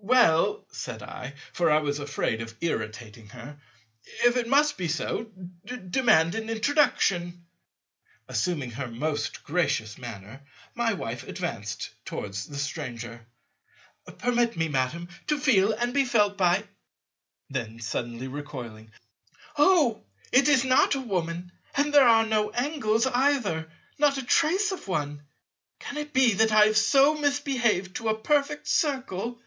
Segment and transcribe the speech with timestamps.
[0.00, 3.60] "Well," said I, for I was afraid of irritating her,
[4.24, 5.24] "if it must be so,
[5.66, 7.44] demand an introduction."
[8.26, 10.40] Assuming her most gracious manner,
[10.74, 13.26] my Wife advanced towards the Stranger,
[14.18, 16.64] "Permit me, Madam to feel and be felt by—"
[17.50, 18.90] then, suddenly recoiling,
[19.58, 20.02] "Oh!
[20.32, 24.88] it is not a Woman, and there are no angles either, not a trace of
[24.88, 25.26] one.
[25.80, 29.38] Can it be that I have so misbehaved to a perfect Circle?"